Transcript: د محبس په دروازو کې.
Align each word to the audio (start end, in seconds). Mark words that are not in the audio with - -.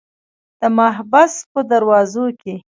د 0.59 0.61
محبس 0.77 1.33
په 1.51 1.59
دروازو 1.71 2.25
کې. 2.41 2.55